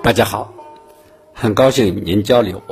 [0.00, 0.54] 大家好，
[1.34, 2.62] 很高兴与您交流。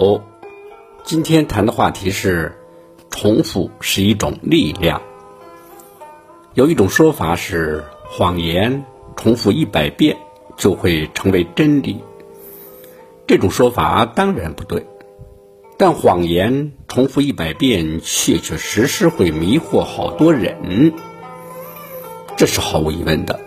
[1.03, 2.57] 今天谈的话题是：
[3.11, 5.03] 重复是一种力量。
[6.55, 8.85] 有一种说法是，谎言
[9.17, 10.17] 重复一百遍
[10.57, 12.01] 就会成为真理。
[13.27, 14.87] 这种说法当然不对，
[15.77, 20.95] 但谎言重复一百遍，确确实实会迷惑好多人，
[22.37, 23.41] 这是毫无疑问的。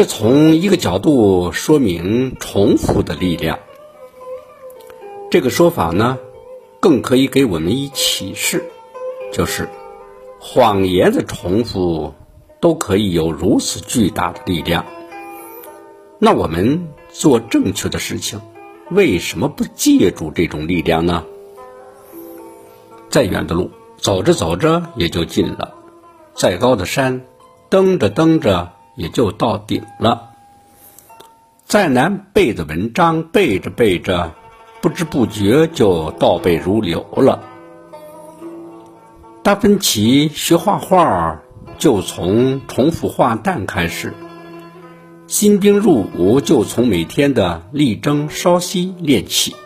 [0.00, 3.58] 这从一个角度说明重复的力量。
[5.30, 6.18] 这个说法呢，
[6.80, 8.64] 更可以给我们以启示，
[9.30, 9.68] 就是
[10.38, 12.14] 谎言的重复
[12.62, 14.86] 都可以有如此巨大的力量。
[16.18, 18.40] 那我们做正确的事情，
[18.90, 21.24] 为什么不借助这种力量呢？
[23.10, 25.74] 再远的路，走着走着也就近了；
[26.32, 27.20] 再高的山，
[27.68, 28.72] 登着登着。
[29.00, 30.30] 也就到顶了。
[31.64, 34.34] 再难背的文章，背着背着，
[34.82, 37.42] 不知不觉就倒背如流了。
[39.42, 41.40] 达芬奇学画画，
[41.78, 44.10] 就从重复画蛋开始；
[45.26, 49.56] 新兵入伍，就从每天的力争稍息练起。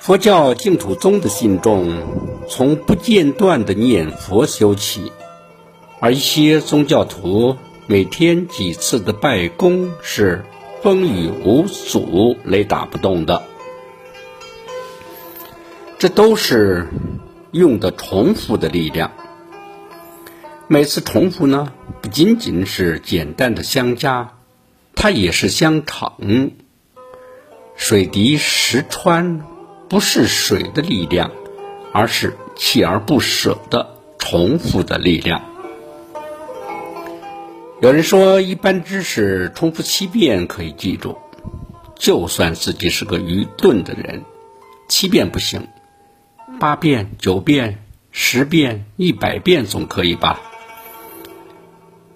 [0.00, 2.02] 佛教净土宗的信众，
[2.48, 5.12] 从不间断的念佛修起。
[6.00, 10.44] 而一些宗教徒每天几次的拜功是
[10.82, 13.42] 风雨无阻雷打不动的，
[15.98, 16.88] 这都是
[17.50, 19.10] 用的重复的力量。
[20.68, 24.34] 每次重复呢，不仅仅是简单的相加，
[24.94, 26.52] 它也是相乘。
[27.74, 29.42] 水滴石穿，
[29.88, 31.32] 不是水的力量，
[31.92, 35.42] 而是锲而不舍的重复的力量。
[37.80, 41.16] 有人说，一般知识重复七遍可以记住，
[41.94, 44.24] 就算自己是个愚钝的人，
[44.88, 45.68] 七遍不行，
[46.58, 50.40] 八遍、九遍、十遍、一百遍总可以吧？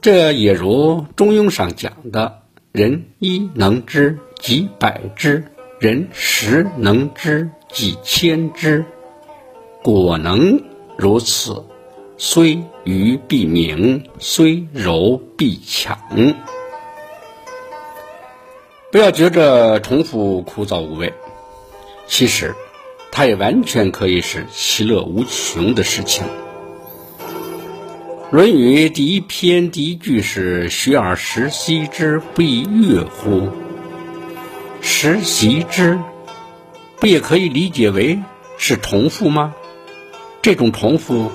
[0.00, 2.42] 这也如《中庸》上讲的
[2.72, 5.44] ：“人一能知几百知，
[5.78, 8.84] 人十能知几千知。”
[9.84, 10.60] 果能
[10.98, 11.64] 如此。
[12.24, 15.98] 虽愚必明，虽柔必强。
[18.92, 21.12] 不要觉着重复枯燥无味，
[22.06, 22.54] 其实
[23.10, 26.24] 它也完全可以是其乐无穷的事情。
[28.30, 33.48] 《论语》第一篇第一句是“学而时习之，不亦说乎？”
[34.80, 35.98] 时习之，
[37.00, 38.16] 不也可以理解为
[38.58, 39.52] 是重复吗？
[40.40, 41.28] 这种重复。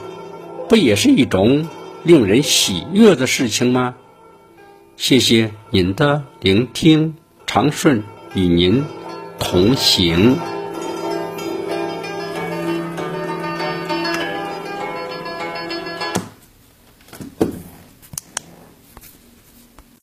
[0.69, 1.67] 不也是一种
[2.03, 3.95] 令人喜悦的事情吗？
[4.97, 8.83] 谢谢您的聆听，长顺与您
[9.39, 10.37] 同行。